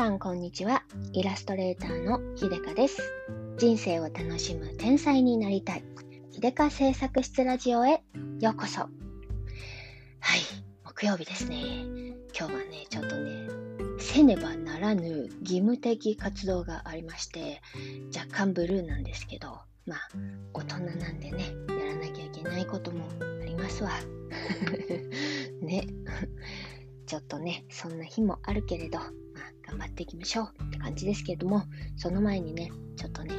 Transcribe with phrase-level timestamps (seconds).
[0.00, 0.82] さんこんにちは。
[1.12, 3.02] イラストレーターのひでかです。
[3.58, 5.84] 人生を楽しむ天才になりたい。
[6.30, 8.02] ひでか製作室ラジオへ
[8.40, 8.80] ようこそ。
[8.80, 8.90] はい、
[10.86, 11.84] 木曜日ですね。
[12.34, 13.46] 今日はね、ちょっとね、
[13.98, 17.60] せねばならぬ義務的活動がありまして、
[18.16, 20.08] 若干ブルーなんですけど、まあ、
[20.54, 23.04] 大人なんでね、やらなきゃいけないことも
[23.42, 23.90] ありますわ。
[25.60, 25.86] ね。
[27.04, 28.98] ちょっとね、そんな日もあるけれど、
[29.70, 31.62] 頑張っていきましょうって感じですけれども、
[31.96, 33.34] その前にね、ちょっとね、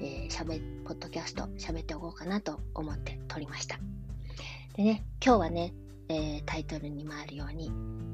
[0.00, 3.78] えー、しゃべ、ポッドキャスト喋っておこうかなと思って撮りました。
[4.74, 5.74] でね、今日はね、
[6.08, 7.70] えー、タイトルにもあるように、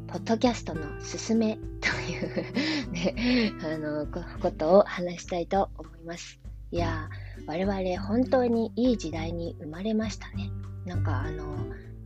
[0.08, 6.40] ポッドキャストのすすめというね、あの、ことを話したいと思います。
[6.72, 7.08] いや
[7.46, 10.50] 我々本当にいい時代に生まれましたね。
[10.86, 11.56] なんかあの、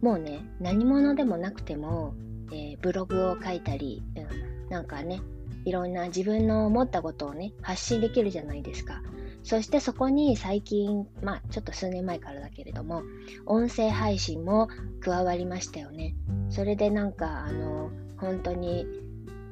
[0.02, 2.14] もうね、何者でもなくても、
[2.52, 5.22] えー、ブログを書いたり、うん、なんかね、
[5.68, 9.02] いろんな自分の思ったことをね、発信できるじゃないですか。
[9.42, 13.02] そしてそこに最近、まあちょっと数年前からだけれども、
[13.44, 14.68] 音声配信も
[15.00, 16.14] 加わりましたよね。
[16.48, 18.86] それでなんか、あの、本当に、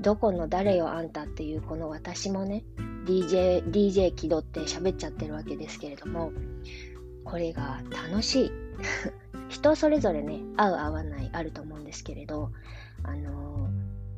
[0.00, 2.64] どこの誰よあんたっていうこの私もね、
[3.04, 6.32] DJ、DJ 気取って喋っちゃってるわけですけれども、
[7.24, 8.52] これが楽しい。
[9.48, 12.52] 人それぞれね、合う合わないあると思うんですけれど、
[13.02, 13.68] あの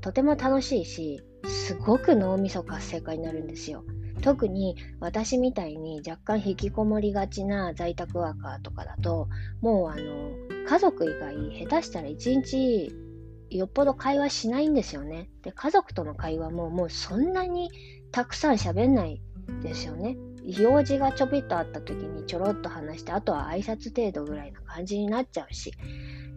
[0.01, 3.85] とても楽しいし、すごく脳みそ活性化になるんですよ。
[4.21, 9.29] 特に私みたいに若干引きこもりがちな在宅ワーカーとかだと、
[9.61, 10.31] もうあの、
[10.67, 12.93] 家族以外下手したら一日
[13.51, 15.31] よっぽど会話しないんですよね。
[15.43, 17.71] で、家族との会話ももうそんなに
[18.13, 19.23] たくさん喋んない
[19.63, 20.17] ですよね。
[20.49, 25.73] 用事がちょびっとあった時にちょろっと話して、あとは挨拶程度ぐらいな感じになっちゃうし、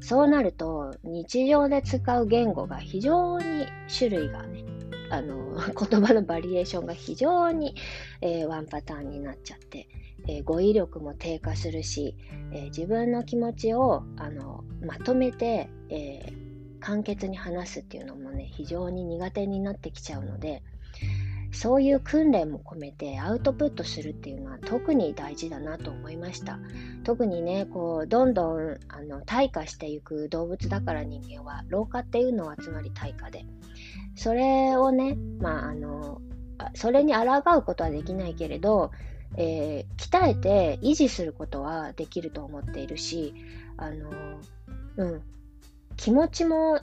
[0.01, 4.65] そうなると日常で使う言語が非常に種類がね、
[5.09, 7.75] あの、 言葉のバリエーションが非常に、
[8.21, 9.88] えー、ワンパターンになっちゃって、
[10.27, 12.16] えー、語彙力も低下するし、
[12.51, 16.33] えー、自分の気持ちをあのまとめて、え
[16.81, 20.63] 簡潔に話すっていうのもね、非常に苦手になってきちゃうので、
[21.51, 26.59] そういう訓練も込めてアウトプットするっていうのは特に大事だなと思いました。
[27.03, 33.45] 特にねこうどんどんあの退化していく動物だから人間は老化っていうのはつまり退化で。
[34.16, 36.22] それをねまああの
[36.73, 38.91] それに抗うことはできないけれど、
[39.35, 43.33] えー、鍛えて維持することはできると思っているし
[43.78, 44.09] あの
[44.97, 45.22] うん。
[45.97, 46.79] 気持ちも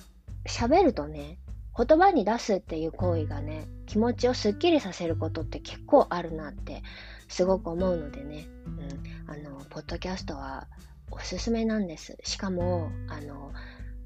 [0.47, 1.39] 喋るとね
[1.77, 6.83] 言葉に出すっていう行為がね、気持ちをすっきりさせることって結構あるなって
[7.27, 10.69] すごく思うのでね、うん、あの、ポッドキャストは
[11.11, 12.19] おすすめなんです。
[12.23, 13.53] しかも、あの、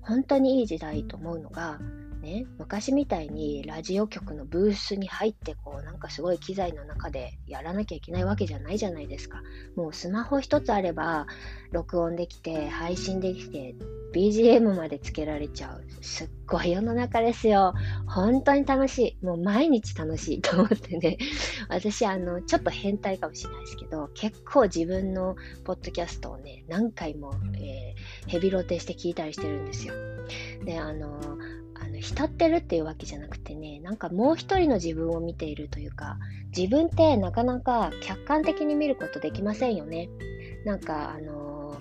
[0.01, 1.81] 本当にいい時代と思うのが、
[2.23, 9.43] ね、昔みたいにラジオ局のブースに入ってこうなんかすごい機材の中でやらなきゃいけないわけじゃないじゃないですか。
[9.75, 11.27] もうスマホ一つあれば
[11.73, 13.75] 録音できて配信できて
[14.15, 15.85] BGM までつけられちゃう。
[16.01, 17.75] すっごい世の中ですよ。
[18.07, 19.25] 本当に楽しい。
[19.27, 21.19] もう毎日楽しい と思ってね。
[21.69, 25.35] 私、あの、ちょっと変態かもしれないですけど、結構自分の
[25.65, 29.95] ポッドキャストをね、何回も、えー、ヘビロテして聞いたりしてるんですよ。
[30.65, 31.39] で、あの、あの
[32.03, 36.19] 浸ってるっていうわけじゃなくてね、なんかもう一人の自分を見ているというか、
[36.55, 40.09] 自分ってなかなか客観的に見ることできませんよね。
[40.65, 41.81] なんか、あの、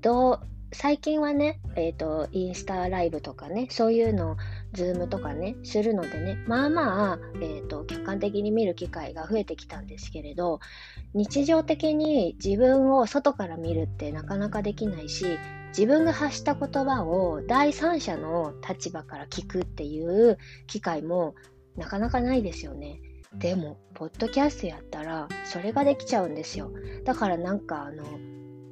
[0.00, 0.40] どう、
[0.72, 4.36] 最近はね、えっ、ー、と、インスタライブとかね、そういうの、
[4.72, 10.58] ズームとかね、するのでね、まあまあ、えっ、ー、と、客観的に見る機会が増えてきたんですけれど、
[11.14, 15.38] 日常的に自分を外から見るってなかなかできないし、
[15.76, 21.34] 自分が発した言葉を第三者の立場から聞くっていう機会も
[21.76, 23.00] なかなかないですよね。
[23.34, 26.70] でも、ポッドキャストやったら、それができちゃうんですよ。
[27.04, 28.04] だからなんか、あの、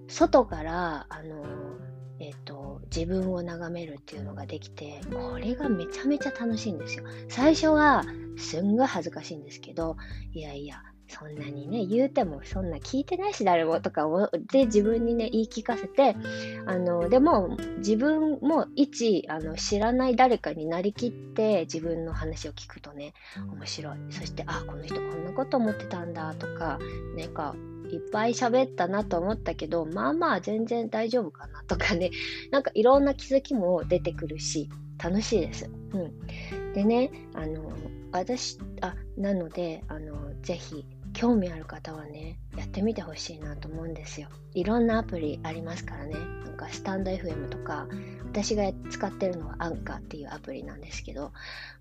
[0.07, 1.43] 外から、あの、
[2.21, 7.05] えっ、と、自分を眺めるっていうのができて、これがめちゃめちゃ楽しいんですよ。
[7.29, 8.05] 最初は
[8.37, 9.97] すんごい恥ずかしいんですけど、
[10.33, 16.17] いやいや、そんなにね、言うてもそんな聞いてないし誰もとかをで自分にね、言い聞かせて、
[16.67, 23.13] あの、でも自分も一、あの、知らない誰かになりきって自分の話を聞くとね、
[23.53, 23.99] 面白い。
[24.11, 26.79] そして、あ、この人こんなこと思ってたんだとか、
[27.17, 27.55] なんか、
[27.93, 32.11] いっぱい喋ったなと思ったけど、まあまあ全然大丈夫かなとかね、
[32.51, 34.71] なんかいろんな気づきも出てくるし、
[35.03, 35.71] 楽しいです。
[35.93, 36.73] うん。
[36.73, 37.71] でね、あの、
[38.13, 44.29] 私、あ、なので、あの、ぜひ、興味ある方はね、やってみてほしいなと思うんですよ。
[44.55, 46.15] いろんなアプリありますからね。
[46.53, 47.89] なんかスタンド FM とか
[48.27, 51.33] 私が使ってるのはアンカーっていうアプリなんですけど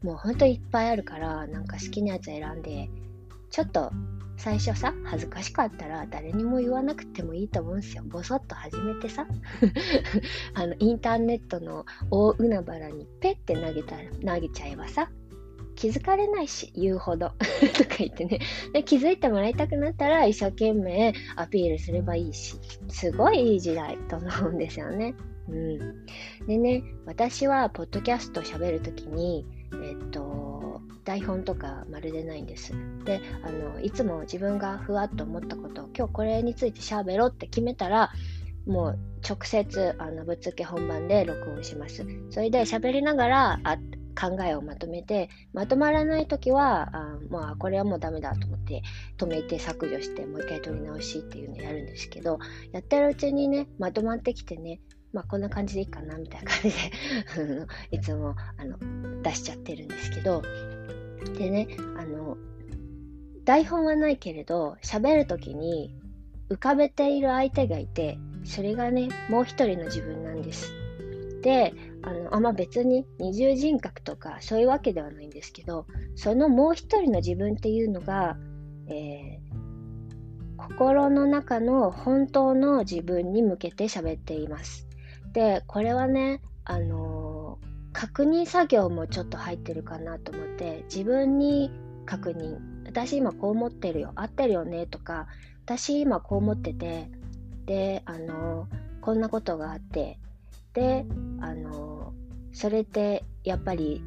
[0.02, 2.90] もうほんといっぱいあるからなんか好きなやつ選んで
[3.50, 3.92] ちょっと
[4.38, 9.28] 最初さ恥ずかしかったら誰にも言わなくてもいいと思うんですよボソッと始めてさ
[10.56, 15.12] あのインターネットの大海原にペッて投げた投げちゃえばさ
[15.82, 17.30] 気づかれないし言うほど
[17.74, 18.40] とか言ってね
[18.72, 22.56] で気づいてもらいたくなったら一生懸命アピールすればいいし
[22.88, 25.16] すごいいい時代と思うんですよね。
[25.50, 26.06] うん、
[26.46, 29.44] でね私はポッドキャスト喋るときに
[29.84, 32.74] えっと台本とかまるでないんです。
[33.04, 38.12] であのいつも自分がふわっと思ったことを今日これについて喋ろうって決めたら
[38.68, 42.06] もう直接あのぶっつけ本番で録音します。
[42.30, 43.80] それで喋りながらあ
[44.12, 48.84] 考えをまとめてまとまらない時はあまあこれはもうダメだと思って
[49.18, 52.40] 止めて削除してもう一回撮り直しっていうのをやるんですけど
[52.72, 54.80] やってるうちにねまとまってきてね
[55.14, 56.76] まあこんな感じでいいかなみたいな感じで
[57.98, 58.78] いつもあの
[59.22, 60.42] 出しちゃってるんですけど
[61.38, 61.68] でね
[61.98, 62.38] あの
[63.44, 65.96] 台本はないけれど喋る時に
[66.50, 70.81] 浮かべている相手がいてそれがねもう一人の自分なんです。
[71.42, 71.74] で
[72.04, 75.86] あのあま、別に二重人格とかそういうわけではないんですけど
[76.16, 78.38] そのもう一人の自分っていうのが、
[78.88, 84.88] えー、心の中の本当の自分に向けて喋っています。
[85.34, 91.72] でこれはね、あのー、確認作業もちょっと入ってるかなと思って自分に
[92.06, 92.58] 確認。
[92.86, 94.12] 私今こう思ってるよ。
[94.16, 95.28] 合ってるよねとか
[95.66, 97.10] 私今こう思ってて。
[97.66, 100.20] であのー、こんなことがあって
[100.74, 101.06] で
[101.42, 102.14] あの
[102.54, 104.04] それってやっぱり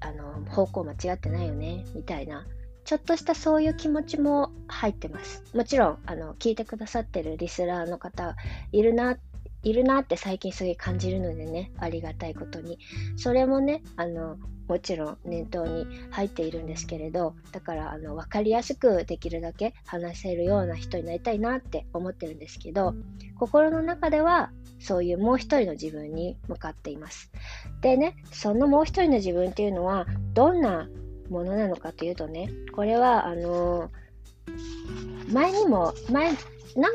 [0.00, 2.46] あの方向間違ってないよねみたいな
[2.84, 5.42] ちょっとしたそういう気持ちも入ってます。
[5.54, 8.36] もちろんあの聞いてくださってるリスナーの方
[8.72, 9.16] いるな
[9.62, 12.78] いるなって最近すごい感じるのでねありがたいことに。
[13.16, 14.36] それもねあの
[14.68, 22.94] もちろん念頭に入っているんですけれどだからあの分かりやすくできるだけ話せるような人になりたいなって思ってるんですけど
[23.38, 24.50] 心の中では
[24.80, 27.30] そういうもう一人の自分に向かっています。
[27.80, 30.88] でねそのもう一人の自分っていうのはどんな
[31.30, 33.90] ものなのかというとねこれはあの
[35.32, 36.32] 前にも前
[36.76, 36.90] な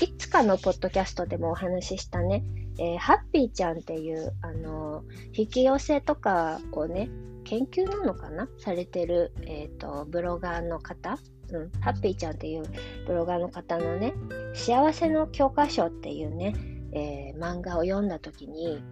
[0.00, 2.44] いつかのポッドキャストでもお話ししたね、
[2.78, 7.08] えー、ハッピーちゃんっていう、あの、引き寄せとかをね、
[7.44, 8.48] 研究なのかな?
[8.58, 11.18] されてる、え、ー、と、ブロガーの方、
[11.52, 12.64] うん、ハッピーちゃんっていう
[13.06, 14.14] ブロガーの方のね、
[14.54, 16.54] 幸せの教科書っていうね、
[16.92, 18.82] えー、漫画を読んだ時に、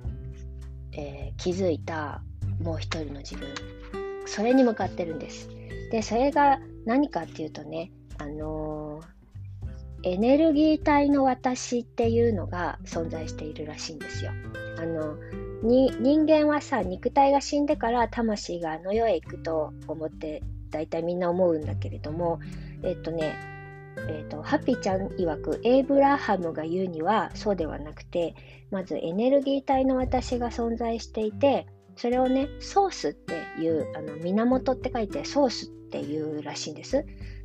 [0.93, 2.23] えー、気づいた
[2.61, 3.49] もう一人の自分、
[4.27, 5.49] それに向かってるんです。
[5.91, 8.82] で、それが何かっていうとね、あの
[10.05, 14.33] エネルギー体の私っていうのが存在しているらしいんですよ。
[14.79, 15.17] あの
[15.63, 22.41] に人間はさ肉体が死んでから魂があの世へ行くと思って大体みんな思うんだけれども
[22.83, 23.35] えっとね
[24.09, 28.35] えーと、ハッピーちゃん曰くエイブラハムが言うにはそうではなくて
[28.71, 31.67] まずエネルギー体の私が存在していて
[31.97, 37.05] それをねソースっていうあの源って書いてソースっていうらしいんです。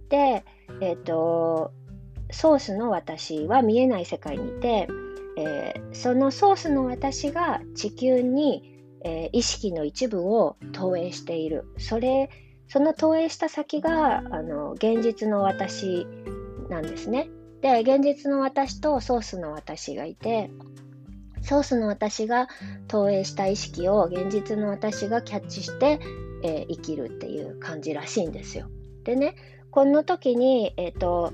[0.10, 0.46] で、
[0.80, 1.74] えっ、ー、と
[2.32, 4.88] ソースの私は見えない世界にいて、
[5.38, 8.74] えー、そのソースの私が地球に、
[9.04, 12.30] えー、意識の一部を投影しているそれ
[12.68, 16.06] その投影した先があの現実の私
[16.70, 17.30] なんですね
[17.62, 20.52] で現実の私とソースの私がいて
[21.42, 22.48] ソースの私が
[22.88, 26.00] 投影した意識を現実の私がキャッチして、
[26.44, 28.68] えー、生きるっていう感じらしいんですよ。
[29.06, 29.36] でね
[29.72, 31.32] この時に、えーと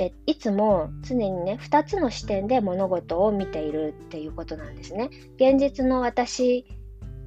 [0.00, 5.10] えいつも常にね2つの視点で物事を見ているっていうことなんですね。
[5.36, 6.64] 現実の私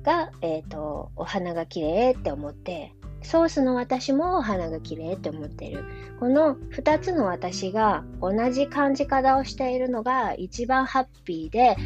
[0.01, 5.85] が、えーと、お花が綺麗って思ってソースの私もお花が綺麗って思ってる
[6.19, 11.77] この2つの私が同じ感じ方をしているのが一番ハッピーで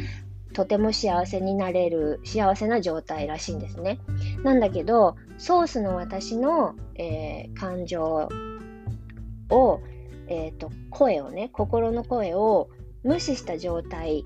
[0.54, 4.00] とても幸せになれる幸せな状態らしいんですね。
[4.42, 8.28] なんだけどソースの私の、えー、感情
[9.50, 9.80] を
[10.28, 12.68] えーと、声をね心の声を
[13.02, 14.24] 無視した状態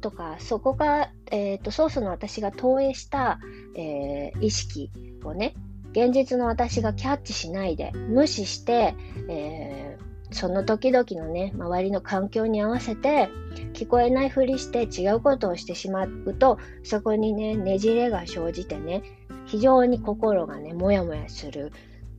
[0.00, 3.38] とかそこが、えーと、ソースの私が投影した、
[3.76, 4.90] えー、意識
[5.24, 5.54] をね
[5.92, 8.94] 現実の私がキャッチしないで無視して、
[9.28, 13.28] えー、その時々のね周りの環境に合わせて
[13.74, 19.02] 聞こえないふりして違うことをしてしまうとそこにねねじれが生じてね
[19.44, 21.72] 非常に心がねモヤモヤする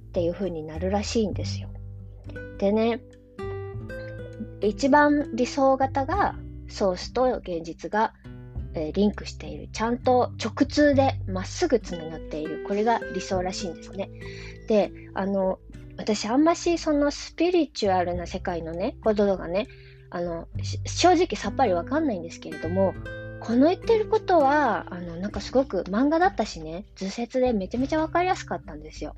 [0.09, 1.69] っていう風になるらしいんですよ。
[2.59, 3.01] でね
[4.61, 6.35] 一番理想型が
[6.67, 8.13] ソースと現実が、
[8.73, 9.69] えー、リンクしている。
[9.71, 12.63] ちゃんと直通でまっすぐつながっている。
[12.67, 14.09] これが理想らしいんですね。
[14.67, 15.59] で、あの、
[15.97, 19.67] 私あんましそのスピリチュアルな世界のね、ことがね、
[20.09, 20.47] あの、
[20.85, 22.93] 正直さっぱりわかんないんですけれども、
[23.39, 29.15] この言ってることは、あの、なんかすごく漫画だったしね、図説でめちゃめちゃわかりやすかったんですよ。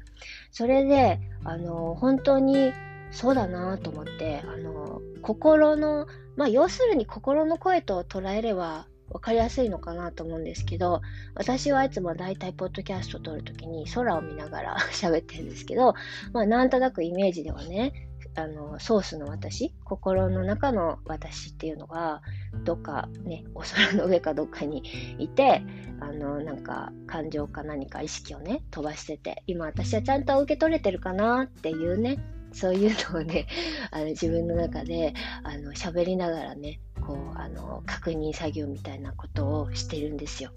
[0.52, 2.74] それで、あの、本当に
[3.12, 11.02] そうだなと思って、あの、心の、まあ、要するに心の声と捉えれば分かりやすいのかなと思うんですけど、
[11.36, 15.94] 私はいつも大体ポッドキャストを撮るときに空を見ながら 喋ってるんですけど、
[16.34, 22.22] まあ、なんとなくイメージではね、あのソースの私心の中の私っていうのが
[22.66, 24.84] どっかねお空の上かどっかに
[25.20, 25.64] いて
[26.02, 32.18] あのなんか感情か何か意識をね飛ばしてて今私はちゃんと受け取れてるかなっていうね
[32.56, 33.48] そういうのをね
[33.92, 40.52] あの自分の中であの喋りながらねこうあの確認作業みたいなことをしてるんですよ。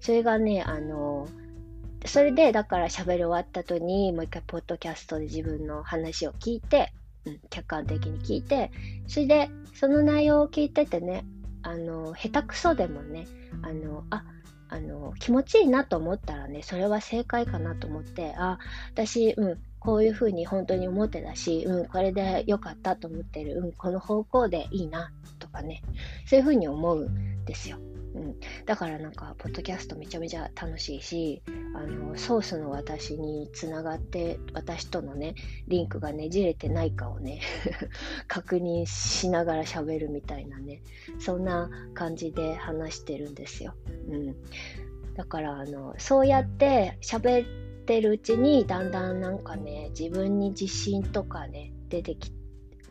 [0.00, 1.28] それがねあの
[2.06, 6.92] それでだから喋り終わった後にもう一回ポッドキャストで自分の話を聞いて
[7.26, 8.70] うん、客観的に聞いて
[9.06, 11.24] それでその内容を聞いててね
[11.62, 13.26] あの下手くそでもね
[13.62, 14.24] あのあ
[14.68, 18.58] あの気持ちいいなと思ったらねそれは正解かなと思ってあ
[18.92, 25.82] 私、うん、こういうふうに本当に思ってたし、うん、これで良かったと思ってる、うん、この方向でいいなとかね
[26.26, 27.78] そういうふうに思うんですよ。
[28.14, 31.42] うん、だからなんか、ポッドキャストめちゃめちゃ楽しいし、
[31.74, 35.34] あの、ソースの私につながって、私とのね、
[35.66, 37.40] リンクがねじれてないかをね
[38.28, 40.80] 確認しながら喋るみたいなね、
[41.18, 43.74] そんな感じで話してるんですよ。
[44.08, 44.36] うん。
[45.16, 47.44] だから、あの、そうやって喋
[47.84, 52.43] ってるうちに、だんだんなんかね、自分に自信とかね、出てきて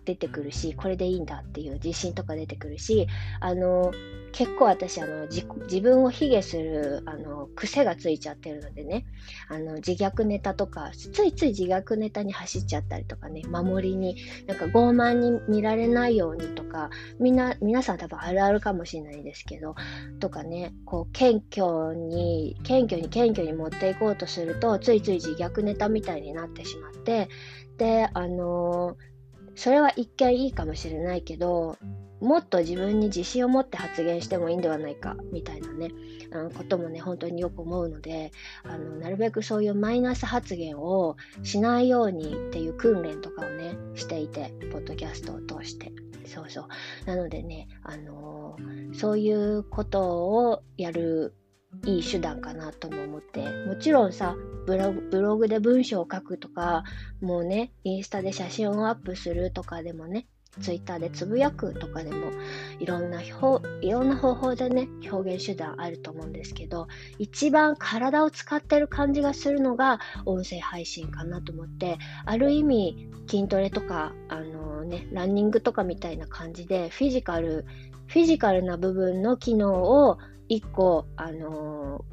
[0.06, 3.08] 出てくるし、これでいいんだっていう自信とか出てくるし、
[3.40, 3.92] あの、
[4.34, 9.06] 結構私あの自分を卑下するあの癖がついちゃってるのでね。
[9.48, 13.44] あの自虐ネタとかついつい自虐ネタに走っちゃったりとかね。
[13.44, 14.18] 守りに
[14.48, 19.76] なんか傲慢に見られないようにとかみんな皆さん多分あるあるかもしれないですけど
[20.20, 20.74] とかね。
[20.84, 27.30] こう謙虚に謙虚に謙虚に持っていこうとするとついつい自虐ネタみたいになってしまって。
[27.78, 29.13] であのー
[29.56, 31.78] それは一見いいかもしれないけど
[32.22, 35.90] もっと自分に自信を持って発言してもいいんではないかみたいなね、
[36.32, 38.32] うん、こともね本当によく思うので
[38.64, 45.92] あのなるべくそういうマイナス発言をしないようにっていう訓練とかをねしていてポッドキャストを通して。
[46.26, 46.68] そうそう。
[47.06, 51.36] なのでね、あのー、そういうことをやる
[51.86, 53.42] いい手段かなとも思って。
[53.68, 56.84] もちろんさブログで文章を書くとか
[57.22, 60.28] もうねインスタで写真をアップするとかでもね
[60.62, 62.32] ツイッターでつぶやくとかでも
[62.80, 63.60] いろんないろ
[64.04, 66.88] んな方法でね表現手段あると思うんですけど
[67.18, 77.66] 一番体を使ってる感じがするのが音声配信かなと思ってある意味筋トレとかあのねランニングとかみたいな感じでフィジカル
[78.08, 79.74] フィジカルな部分の機能
[80.08, 80.20] を
[80.50, 82.04] 一個、あの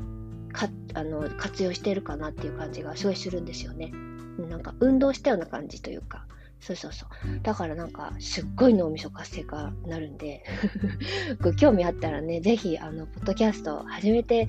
[0.48, 3.92] ー、かあの活用してるかなっていう感じがすごいするんですよね。
[4.48, 6.26] なんか運動したような感じというか。
[6.60, 7.40] そうそうそう。
[7.42, 10.44] だからなんか、すっごい脳みそ活性化なるんで
[11.40, 14.46] ご興味あったらね、ぜひ、あの、ポッドキャスト始めて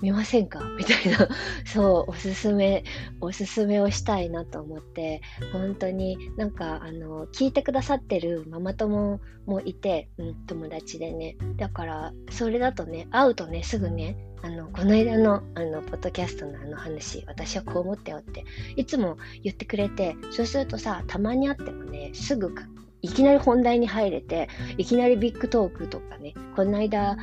[0.00, 0.60] 見ませんか？
[0.78, 1.28] みたいな、
[1.64, 2.84] そう、おすすめ、
[3.20, 5.20] おすすめをしたいなと思って、
[5.52, 11.36] 本当になんか、あの、聞いてくださってるママ友もいて、うん、友達でね。
[11.56, 18.44] だから、それだとね、会うとね、すぐね、あの、この間の、あの、ポッドキャストのあの話、私はこう思ったよって、
[18.76, 22.54] いつも言ってくれて、そうするとさ、たまに会ってもね、すぐ
[23.00, 27.16] いきなり本題に入れて、いきなりビッグトークとかね、この間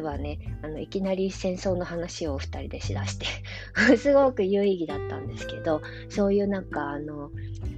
[0.00, 3.26] はね、あのいきなり戦争の話を2人でしだして
[3.96, 7.30] すごく有意義だったんですけど、そういうなんか、あの、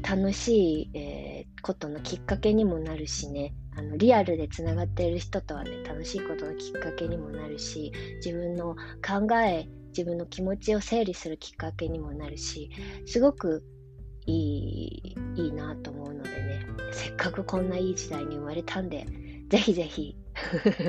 [0.08, 7.92] 楽しい、えー、ことのきっかけにもなるしね、あのリアルでつながっている人とはね、楽しいことのきっかけにもなるし、
[8.24, 8.74] 自分の
[9.06, 12.70] 考え、自分の気持ちを整理するきっかけにもなるし、
[13.04, 13.64] すごく
[14.26, 19.06] いい、いいなと思うのでね、せっかくこんないい時代に生まれたんで、
[19.48, 20.16] ぜひぜひ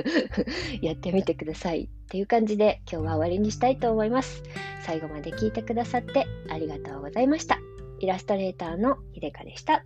[0.81, 1.83] やってみてください。
[1.83, 4.43] っていう感じで今日は終わりにしたいと思います。
[4.81, 7.59] 最後まで聞いてくださってありがとうございました。
[7.99, 9.83] イラストレーターのひでかでした。